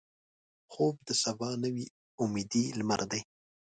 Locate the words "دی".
3.11-3.21